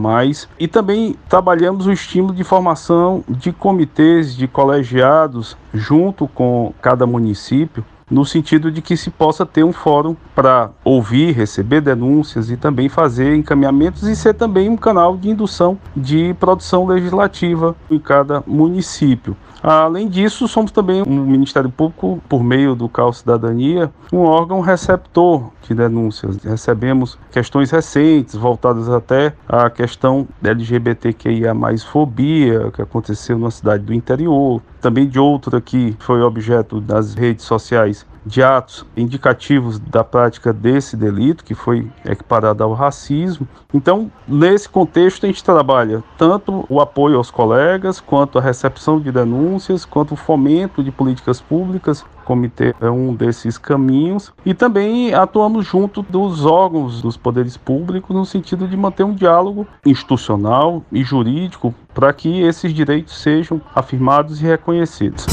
e 0.60 0.68
também 0.68 1.16
trabalhamos 1.28 1.88
o 1.88 1.92
estímulo 1.92 2.34
de 2.34 2.44
formação 2.44 3.09
de 3.28 3.52
comitês, 3.52 4.36
de 4.36 4.48
colegiados, 4.48 5.58
junto 5.74 6.28
com 6.28 6.74
cada 6.82 7.06
município, 7.06 7.84
no 8.10 8.26
sentido 8.26 8.72
de 8.72 8.82
que 8.82 8.98
se 8.98 9.10
possa 9.10 9.46
ter 9.46 9.64
um 9.64 9.74
fórum 9.74 10.16
para 10.36 10.72
ouvir, 10.84 11.34
receber 11.34 11.82
denúncias 11.82 12.50
e 12.50 12.58
também 12.58 12.90
fazer 12.90 13.36
encaminhamentos 13.36 14.04
e 14.04 14.16
ser 14.16 14.34
também 14.34 14.70
um 14.70 14.78
canal 14.78 15.18
de 15.18 15.30
indução 15.30 15.78
de 15.96 16.34
produção 16.40 16.86
legislativa 16.86 17.76
em 17.90 18.00
cada 18.00 18.44
município. 18.48 19.36
Além 19.62 20.08
disso, 20.08 20.48
somos 20.48 20.72
também 20.72 21.04
um 21.06 21.26
Ministério 21.26 21.70
Público, 21.70 22.22
por 22.30 22.42
meio 22.44 22.76
do 22.76 22.88
CAL 22.88 23.12
Cidadania, 23.12 23.92
um 24.12 24.20
órgão 24.20 24.62
receptor 24.62 25.50
de 25.68 25.76
denúncias. 25.76 26.38
Recebemos 26.38 27.18
questões 27.30 27.70
recentes, 27.70 28.36
voltadas 28.36 28.90
até 28.90 29.34
à 29.48 29.70
questão 29.70 30.28
da 30.42 30.52
LGBTQIA 30.52 31.54
fobia, 31.86 32.72
que 32.72 32.82
aconteceu 32.82 33.38
na 33.38 33.52
cidade 33.52 33.84
do 33.84 33.94
interior, 33.94 34.62
também 34.82 35.08
de 35.08 35.20
outra 35.20 35.60
que 35.60 35.96
foi 36.00 36.22
objeto 36.22 36.80
das 36.80 37.14
redes 37.14 37.46
sociais 37.46 38.06
de 38.30 38.44
atos 38.44 38.86
indicativos 38.96 39.80
da 39.80 40.04
prática 40.04 40.54
desse 40.54 40.96
delito, 40.96 41.44
que 41.44 41.56
foi 41.56 41.92
equiparado 42.06 42.64
ao 42.64 42.74
racismo. 42.74 43.48
Então, 43.74 44.12
nesse 44.28 44.70
contexto, 44.70 45.26
a 45.26 45.28
gente 45.28 45.44
trabalha 45.44 46.04
tanto 46.18 46.64
o 46.70 46.80
apoio 46.80 47.18
aos 47.18 47.32
colegas, 47.32 48.00
quanto 48.00 48.38
a 48.38 48.42
recepção 48.42 49.00
de 49.00 49.12
denúncias, 49.12 49.84
quanto 49.84 50.14
o 50.14 50.18
fomento 50.18 50.84
de 50.84 50.92
políticas 50.92 51.42
públicas. 51.42 52.02
O 52.02 52.26
comitê 52.30 52.76
é 52.80 52.90
um 52.90 53.16
desses 53.16 53.58
caminhos. 53.58 54.32
E 54.46 54.54
também 54.54 55.12
atuamos 55.12 55.66
junto 55.66 56.04
dos 56.04 56.46
órgãos 56.46 57.02
dos 57.02 57.18
poderes 57.18 57.58
públicos, 57.58 58.16
no 58.16 58.26
sentido 58.26 58.68
de 58.68 58.78
manter 58.78 59.04
um 59.04 59.16
diálogo 59.16 59.66
institucional 59.84 60.84
e 60.92 61.04
jurídico 61.04 61.74
para 61.96 62.14
que 62.14 62.42
esses 62.42 62.72
direitos 62.72 63.20
sejam 63.20 63.60
afirmados 63.74 64.40
e 64.40 64.46
reconhecidos. 64.46 65.26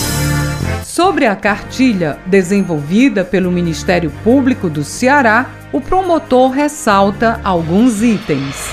Sobre 0.97 1.26
a 1.26 1.37
cartilha 1.37 2.19
desenvolvida 2.25 3.23
pelo 3.23 3.53
Ministério 3.53 4.11
Público 4.25 4.71
do 4.71 4.83
Ceará, 4.83 5.50
o 5.71 5.79
promotor 5.79 6.53
ressalta 6.53 7.38
alguns 7.45 8.03
itens. 8.03 8.71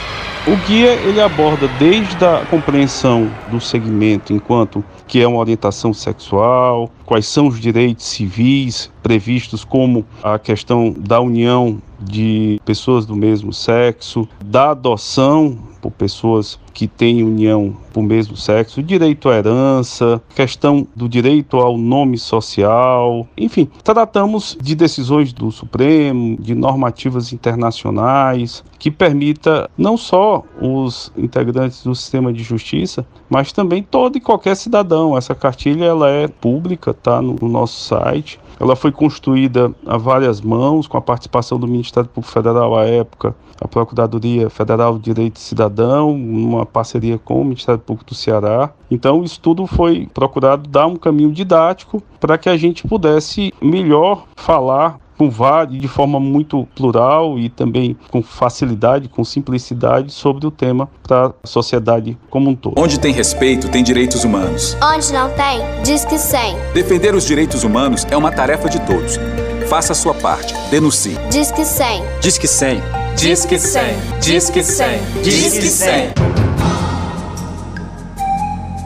O 0.47 0.55
guia 0.65 0.93
ele 0.93 1.19
aborda 1.19 1.67
desde 1.77 2.23
a 2.23 2.45
compreensão 2.49 3.29
do 3.51 3.59
segmento 3.59 4.31
enquanto 4.31 4.81
que 5.05 5.21
é 5.21 5.27
uma 5.27 5.37
orientação 5.37 5.93
sexual, 5.93 6.89
quais 7.05 7.27
são 7.27 7.47
os 7.47 7.59
direitos 7.59 8.05
civis 8.05 8.89
previstos 9.03 9.65
como 9.65 10.05
a 10.23 10.39
questão 10.39 10.95
da 10.97 11.19
união 11.19 11.81
de 11.99 12.57
pessoas 12.63 13.05
do 13.05 13.17
mesmo 13.17 13.51
sexo, 13.51 14.29
da 14.45 14.71
adoção 14.71 15.72
por 15.83 15.91
pessoas 15.91 16.57
que 16.73 16.87
têm 16.87 17.23
união 17.23 17.75
por 17.91 18.01
mesmo 18.01 18.37
sexo, 18.37 18.81
direito 18.81 19.29
à 19.29 19.35
herança, 19.35 20.21
questão 20.33 20.87
do 20.95 21.09
direito 21.09 21.57
ao 21.57 21.77
nome 21.77 22.17
social, 22.17 23.27
enfim, 23.37 23.69
tratamos 23.83 24.57
de 24.59 24.73
decisões 24.73 25.33
do 25.33 25.51
Supremo, 25.51 26.37
de 26.39 26.55
normativas 26.55 27.33
internacionais 27.33 28.63
que 28.79 28.89
permita 28.89 29.69
não 29.77 29.95
só 29.97 30.43
os 30.59 31.11
integrantes 31.17 31.83
do 31.83 31.93
sistema 31.93 32.33
de 32.33 32.43
justiça, 32.43 33.05
mas 33.29 33.51
também 33.51 33.83
todo 33.83 34.17
e 34.17 34.21
qualquer 34.21 34.55
cidadão. 34.55 35.17
Essa 35.17 35.35
cartilha 35.35 35.85
ela 35.85 36.09
é 36.09 36.27
pública, 36.27 36.91
está 36.91 37.21
no, 37.21 37.35
no 37.41 37.47
nosso 37.47 37.79
site. 37.81 38.39
Ela 38.63 38.77
foi 38.77 38.93
construída 38.93 39.75
a 39.85 39.97
várias 39.97 40.39
mãos, 40.39 40.87
com 40.87 40.95
a 40.97 41.01
participação 41.01 41.59
do 41.59 41.67
Ministério 41.67 42.09
Público 42.09 42.33
Federal 42.33 42.77
à 42.77 42.85
época, 42.85 43.35
a 43.59 43.67
Procuradoria 43.67 44.49
Federal 44.49 44.97
de 44.97 45.03
Direito 45.03 45.37
Cidadão, 45.37 46.15
uma 46.15 46.65
parceria 46.65 47.19
com 47.19 47.41
o 47.41 47.43
Ministério 47.43 47.81
Público 47.81 48.11
do 48.11 48.15
Ceará. 48.15 48.69
Então, 48.89 49.21
isso 49.21 49.41
tudo 49.41 49.67
foi 49.67 50.07
procurado 50.13 50.69
dar 50.69 50.87
um 50.87 50.95
caminho 50.95 51.33
didático 51.33 52.01
para 52.21 52.37
que 52.37 52.47
a 52.47 52.55
gente 52.55 52.87
pudesse 52.87 53.53
melhor 53.61 54.23
falar 54.33 54.97
com 55.23 55.29
vários, 55.29 55.79
de 55.79 55.87
forma 55.87 56.19
muito 56.19 56.67
plural 56.75 57.39
e 57.39 57.49
também 57.49 57.95
com 58.11 58.21
facilidade, 58.21 59.07
com 59.07 59.23
simplicidade 59.23 60.11
sobre 60.11 60.45
o 60.45 60.51
tema 60.51 60.89
para 61.01 61.27
a 61.27 61.47
sociedade 61.47 62.17
como 62.29 62.49
um 62.49 62.55
todo. 62.55 62.75
Onde 62.77 62.99
tem 62.99 63.13
respeito, 63.13 63.69
tem 63.69 63.83
direitos 63.83 64.25
humanos. 64.25 64.77
Onde 64.83 65.13
não 65.13 65.29
tem, 65.29 65.61
diz 65.83 66.03
que 66.03 66.17
sem. 66.17 66.55
Defender 66.73 67.15
os 67.15 67.25
direitos 67.25 67.63
humanos 67.63 68.05
é 68.11 68.17
uma 68.17 68.31
tarefa 68.31 68.67
de 68.67 68.81
todos. 68.81 69.17
Faça 69.69 69.93
a 69.93 69.95
sua 69.95 70.13
parte. 70.13 70.53
Denuncie. 70.69 71.17
Diz 71.29 71.51
que 71.51 71.63
sem. 71.63 72.03
Diz 72.19 72.37
que 72.37 72.47
sem. 72.47 72.81
Diz 73.15 73.45
que 73.45 73.57
sem. 73.57 73.95
Diz 74.19 74.49
que 74.49 74.63
sem. 74.63 74.99
Diz 75.23 75.53
que 75.53 75.69
sem. 75.69 76.52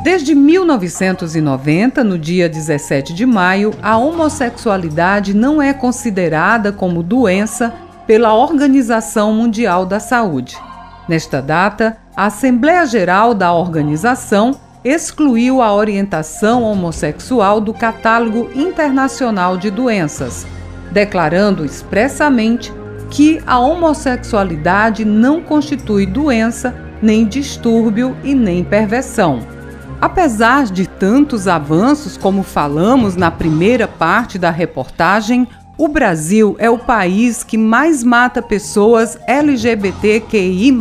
Desde 0.03 0.35
1990, 0.35 2.03
no 2.03 2.17
dia 2.17 2.47
17 2.47 3.13
de 3.13 3.25
maio, 3.25 3.73
a 3.81 3.97
homossexualidade 3.97 5.33
não 5.33 5.61
é 5.61 5.73
considerada 5.73 6.71
como 6.71 7.03
doença 7.03 7.73
pela 8.05 8.33
Organização 8.33 9.33
Mundial 9.33 9.85
da 9.85 9.99
Saúde. 9.99 10.57
Nesta 11.09 11.41
data, 11.41 11.97
a 12.15 12.25
Assembleia 12.27 12.85
Geral 12.85 13.33
da 13.33 13.51
organização 13.51 14.55
excluiu 14.83 15.61
a 15.61 15.73
orientação 15.73 16.63
homossexual 16.63 17.59
do 17.59 17.73
Catálogo 17.73 18.49
Internacional 18.55 19.57
de 19.57 19.69
Doenças, 19.69 20.45
declarando 20.91 21.65
expressamente 21.65 22.71
que 23.09 23.41
a 23.45 23.59
homossexualidade 23.59 25.03
não 25.03 25.41
constitui 25.41 26.05
doença, 26.05 26.73
nem 27.01 27.25
distúrbio 27.25 28.15
e 28.23 28.33
nem 28.33 28.63
perversão. 28.63 29.56
Apesar 29.99 30.65
de 30.65 30.87
tantos 30.87 31.47
avanços, 31.47 32.17
como 32.17 32.43
falamos 32.43 33.15
na 33.15 33.31
primeira 33.31 33.87
parte 33.87 34.37
da 34.37 34.51
reportagem, 34.51 35.47
o 35.75 35.87
Brasil 35.87 36.55
é 36.59 36.69
o 36.69 36.77
país 36.77 37.43
que 37.43 37.57
mais 37.57 38.03
mata 38.03 38.41
pessoas 38.41 39.17
LGBTQI 39.27 40.71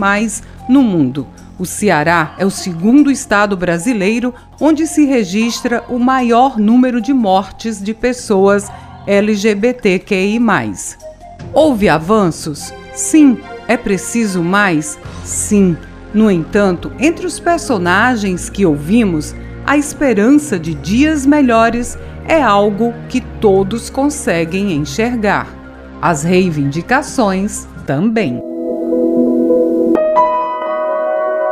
no 0.68 0.82
mundo. 0.82 1.26
O 1.58 1.64
Ceará 1.64 2.34
é 2.38 2.44
o 2.44 2.50
segundo 2.50 3.10
estado 3.10 3.56
brasileiro 3.56 4.34
onde 4.60 4.86
se 4.86 5.06
registra 5.06 5.82
o 5.88 5.98
maior 5.98 6.58
número 6.58 7.00
de 7.00 7.14
mortes 7.14 7.82
de 7.82 7.94
pessoas 7.94 8.70
LGBTQI. 9.06 10.38
Houve 11.54 11.88
avanços? 11.88 12.72
Sim. 12.92 13.38
É 13.68 13.76
preciso 13.76 14.42
mais? 14.42 14.98
Sim. 15.24 15.76
No 16.16 16.30
entanto, 16.30 16.90
entre 16.98 17.26
os 17.26 17.38
personagens 17.38 18.48
que 18.48 18.64
ouvimos, 18.64 19.34
a 19.66 19.76
esperança 19.76 20.58
de 20.58 20.72
dias 20.72 21.26
melhores 21.26 21.98
é 22.26 22.42
algo 22.42 22.94
que 23.06 23.20
todos 23.20 23.90
conseguem 23.90 24.72
enxergar. 24.72 25.46
As 26.00 26.22
reivindicações 26.22 27.68
também. 27.84 28.42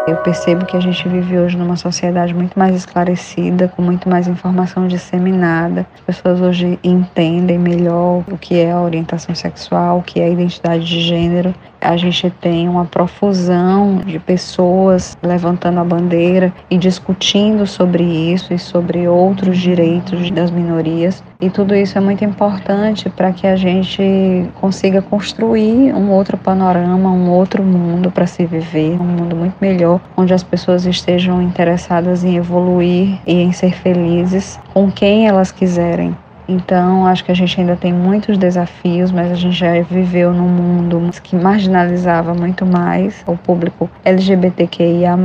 Eu 0.07 0.17
percebo 0.19 0.65
que 0.65 0.79
a 0.79 0.81
gente 0.81 1.07
vive 1.11 1.39
hoje 1.39 1.59
numa 1.59 1.77
sociedade 1.77 2.33
muito 2.33 2.59
mais 2.59 2.75
esclarecida, 2.75 3.69
com 3.69 3.83
muito 3.83 4.09
mais 4.09 4.27
informação 4.29 4.89
disseminada. 4.89 5.87
As 5.95 6.01
pessoas 6.01 6.41
hoje 6.41 6.79
entendem 6.83 7.59
melhor 7.59 8.25
o 8.31 8.39
que 8.39 8.59
é 8.59 8.73
a 8.73 8.81
orientação 8.81 9.35
sexual, 9.35 9.99
o 9.99 10.03
que 10.03 10.21
é 10.21 10.25
a 10.25 10.29
identidade 10.31 10.87
de 10.87 11.03
gênero 11.03 11.55
a 11.85 11.99
gente 11.99 12.31
tem 12.31 12.67
uma 12.67 12.87
profusão 12.87 13.99
de 13.99 14.19
pessoas 14.19 15.15
levantando 15.23 15.81
a 15.81 15.85
bandeira 15.85 16.51
e 16.71 16.79
discutindo 16.79 17.67
sobre 17.67 18.03
isso 18.03 18.55
e 18.55 18.59
sobre 18.59 19.07
outros 19.07 19.59
direitos 19.59 20.31
das 20.31 20.51
minorias. 20.51 21.23
E 21.39 21.51
tudo 21.51 21.75
isso 21.75 21.99
é 21.99 22.01
muito 22.01 22.25
importante 22.25 23.11
para 23.11 23.33
que 23.33 23.47
a 23.47 23.55
gente 23.55 24.49
consiga 24.59 25.03
construir 25.03 25.95
um 25.95 26.11
outro 26.11 26.39
panorama, 26.39 27.11
um 27.11 27.29
outro 27.31 27.63
mundo 27.63 28.11
para 28.11 28.27
se 28.27 28.47
viver, 28.47 28.99
um 28.99 29.05
mundo 29.05 29.37
muito 29.37 29.57
melhor, 29.61 30.01
onde 30.17 30.33
as 30.33 30.43
pessoas 30.43 30.87
estejam 30.87 31.43
interessadas 31.43 32.25
em 32.25 32.37
evoluir 32.37 33.21
e 33.27 33.35
em 33.35 33.53
ser 33.53 33.75
felizes 33.75 34.59
com 34.73 34.91
quem 34.91 35.29
elas 35.29 35.53
quiserem 35.53 36.17
então, 36.49 37.07
acho 37.07 37.25
que 37.25 37.33
a 37.33 37.35
gente 37.35 37.59
ainda 37.61 37.77
tem 37.77 37.93
muitos 37.93 38.37
desafios, 38.37 39.11
mas 39.11 39.31
a 39.31 39.35
gente 39.35 39.57
já 39.57 39.81
viveu 39.83 40.33
num 40.33 40.49
mundo 40.49 41.11
que 41.23 41.37
marginalizava 41.37 42.35
muito 42.35 42.67
mais 42.67 43.23
o 43.27 43.37
público 43.37 43.91
LGBTQIA+, 44.05 45.17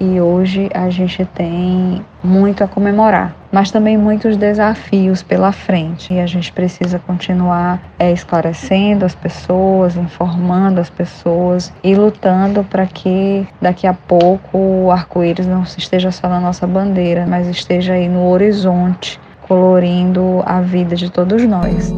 e 0.00 0.20
hoje 0.20 0.70
a 0.72 0.88
gente 0.90 1.24
tem 1.24 2.04
muito 2.22 2.62
a 2.62 2.68
comemorar, 2.68 3.34
mas 3.50 3.72
também 3.72 3.98
muitos 3.98 4.36
desafios 4.36 5.24
pela 5.24 5.50
frente. 5.50 6.14
E 6.14 6.20
a 6.20 6.26
gente 6.26 6.52
precisa 6.52 7.00
continuar 7.00 7.82
é, 7.98 8.12
esclarecendo 8.12 9.04
as 9.04 9.14
pessoas, 9.14 9.96
informando 9.96 10.80
as 10.80 10.88
pessoas 10.88 11.72
e 11.82 11.96
lutando 11.96 12.62
para 12.62 12.86
que 12.86 13.46
daqui 13.60 13.88
a 13.88 13.94
pouco 13.94 14.56
o 14.56 14.90
arco-íris 14.92 15.48
não 15.48 15.62
esteja 15.62 16.12
só 16.12 16.28
na 16.28 16.38
nossa 16.38 16.64
bandeira, 16.64 17.26
mas 17.26 17.48
esteja 17.48 17.94
aí 17.94 18.08
no 18.08 18.28
horizonte 18.28 19.18
colorindo 19.48 20.42
a 20.44 20.60
vida 20.60 20.94
de 20.94 21.10
todos 21.10 21.42
nós. 21.44 21.90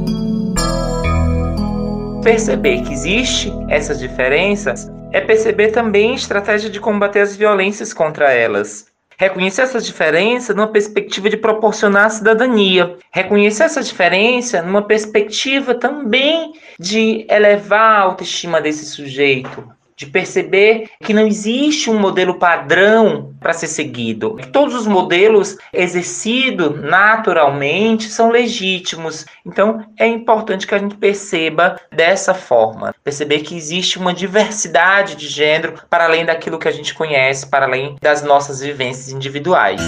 Perceber 2.23 2.83
que 2.83 2.93
existe 2.93 3.53
essas 3.69 3.99
diferenças 3.99 4.89
é 5.13 5.21
perceber 5.21 5.69
também 5.73 6.13
a 6.13 6.15
estratégia 6.15 6.71
de 6.71 6.79
combater 6.79 7.21
as 7.21 7.37
violências 7.37 7.93
contra 7.93 8.33
elas. 8.33 8.87
Reconhecer 9.19 9.63
essas 9.63 9.85
diferenças 9.85 10.57
numa 10.57 10.69
perspectiva 10.69 11.29
de 11.29 11.37
proporcionar 11.37 12.11
cidadania. 12.11 12.97
Reconhecer 13.11 13.65
essa 13.65 13.83
diferença 13.83 14.63
numa 14.63 14.83
perspectiva 14.83 15.75
também 15.75 16.53
de 16.79 17.27
elevar 17.29 17.97
a 17.97 18.01
autoestima 18.01 18.63
desse 18.63 18.87
sujeito, 18.87 19.63
de 20.01 20.07
perceber 20.07 20.89
que 21.05 21.13
não 21.13 21.27
existe 21.27 21.91
um 21.91 21.99
modelo 21.99 22.39
padrão 22.39 23.35
para 23.39 23.53
ser 23.53 23.67
seguido. 23.67 24.39
Todos 24.51 24.75
os 24.75 24.87
modelos 24.87 25.59
exercidos 25.75 26.81
naturalmente 26.81 28.09
são 28.09 28.31
legítimos. 28.31 29.27
Então 29.45 29.85
é 29.99 30.07
importante 30.07 30.67
que 30.67 30.75
a 30.75 30.79
gente 30.79 30.95
perceba 30.95 31.79
dessa 31.93 32.33
forma, 32.33 32.95
perceber 33.05 33.41
que 33.41 33.55
existe 33.55 33.99
uma 33.99 34.15
diversidade 34.15 35.17
de 35.17 35.29
gênero 35.29 35.75
para 35.91 36.07
além 36.07 36.25
daquilo 36.25 36.59
que 36.59 36.67
a 36.67 36.73
gente 36.73 36.95
conhece, 36.95 37.47
para 37.47 37.67
além 37.67 37.97
das 38.01 38.23
nossas 38.23 38.61
vivências 38.61 39.11
individuais. 39.11 39.83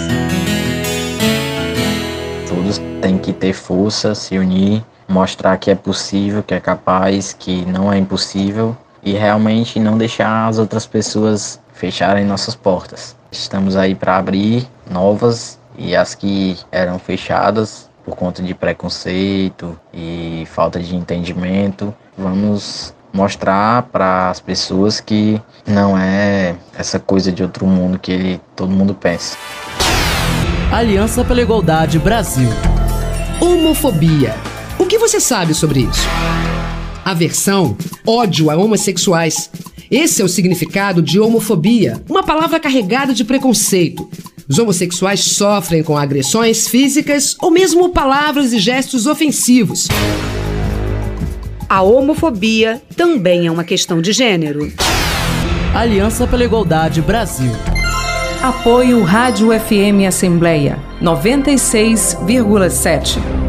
Todos 2.47 2.79
têm 3.01 3.17
que 3.17 3.33
ter 3.33 3.53
força, 3.53 4.13
se 4.13 4.37
unir, 4.37 4.83
mostrar 5.07 5.57
que 5.57 5.71
é 5.71 5.75
possível, 5.75 6.43
que 6.43 6.53
é 6.53 6.59
capaz, 6.59 7.33
que 7.33 7.65
não 7.65 7.91
é 7.91 7.97
impossível 7.97 8.77
e 9.03 9.13
realmente 9.13 9.79
não 9.79 9.97
deixar 9.97 10.47
as 10.47 10.57
outras 10.57 10.85
pessoas 10.85 11.59
fecharem 11.73 12.25
nossas 12.25 12.55
portas. 12.55 13.15
Estamos 13.31 13.75
aí 13.75 13.95
para 13.95 14.17
abrir 14.17 14.67
novas 14.89 15.59
e 15.77 15.95
as 15.95 16.13
que 16.15 16.57
eram 16.71 16.99
fechadas 16.99 17.89
por 18.05 18.15
conta 18.15 18.43
de 18.43 18.53
preconceito 18.53 19.79
e 19.93 20.45
falta 20.51 20.79
de 20.79 20.95
entendimento, 20.95 21.93
vamos 22.17 22.93
mostrar 23.13 23.83
para 23.83 24.29
as 24.29 24.39
pessoas 24.39 24.99
que 24.99 25.41
não 25.65 25.97
é 25.97 26.55
essa 26.77 26.99
coisa 26.99 27.31
de 27.31 27.43
outro 27.43 27.65
mundo 27.65 27.99
que 27.99 28.11
ele, 28.11 28.41
todo 28.55 28.71
mundo 28.71 28.93
pensa. 28.93 29.37
Aliança 30.71 31.23
pela 31.23 31.41
Igualdade 31.41 31.99
Brasil. 31.99 32.49
Homofobia. 33.39 34.33
O 34.79 34.85
que 34.85 34.97
você 34.97 35.19
sabe 35.19 35.53
sobre 35.53 35.81
isso? 35.81 36.07
Aversão, 37.03 37.75
ódio 38.05 38.49
a 38.49 38.55
homossexuais. 38.55 39.49
Esse 39.89 40.21
é 40.21 40.25
o 40.25 40.29
significado 40.29 41.01
de 41.01 41.19
homofobia, 41.19 42.03
uma 42.09 42.23
palavra 42.23 42.59
carregada 42.59 43.13
de 43.13 43.23
preconceito. 43.23 44.09
Os 44.47 44.57
homossexuais 44.57 45.19
sofrem 45.21 45.83
com 45.83 45.97
agressões 45.97 46.67
físicas 46.67 47.35
ou 47.39 47.51
mesmo 47.51 47.89
palavras 47.89 48.53
e 48.53 48.59
gestos 48.59 49.07
ofensivos. 49.07 49.87
A 51.69 51.81
homofobia 51.81 52.81
também 52.95 53.47
é 53.47 53.51
uma 53.51 53.63
questão 53.63 54.01
de 54.01 54.11
gênero. 54.11 54.71
Aliança 55.73 56.27
pela 56.27 56.43
Igualdade 56.43 57.01
Brasil. 57.01 57.51
Apoio 58.43 59.01
Rádio 59.03 59.47
FM 59.59 60.05
Assembleia 60.07 60.77
96,7. 61.01 63.42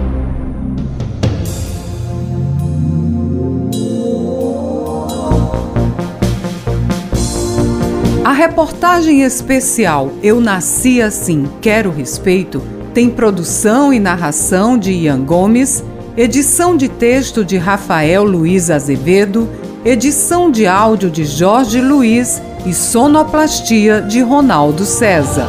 Reportagem 8.34 9.22
especial 9.22 10.12
Eu 10.22 10.40
Nasci 10.40 11.00
Assim, 11.00 11.48
Quero 11.62 11.90
Respeito 11.90 12.60
tem 12.94 13.10
produção 13.10 13.92
e 13.92 13.98
narração 13.98 14.78
de 14.78 14.92
Ian 14.92 15.24
Gomes, 15.24 15.82
edição 16.16 16.76
de 16.76 16.88
texto 16.88 17.44
de 17.44 17.56
Rafael 17.56 18.22
Luiz 18.22 18.70
Azevedo, 18.70 19.50
edição 19.84 20.48
de 20.48 20.64
áudio 20.64 21.10
de 21.10 21.24
Jorge 21.24 21.80
Luiz 21.80 22.40
e 22.64 22.72
sonoplastia 22.72 24.00
de 24.00 24.20
Ronaldo 24.20 24.84
César. 24.84 25.48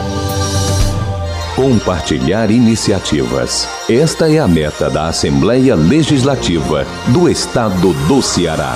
Compartilhar 1.56 2.50
iniciativas. 2.50 3.70
Esta 3.88 4.30
é 4.30 4.40
a 4.40 4.48
meta 4.48 4.90
da 4.90 5.08
Assembleia 5.08 5.76
Legislativa 5.76 6.86
do 7.10 7.30
Estado 7.30 7.94
do 8.08 8.22
Ceará. 8.22 8.76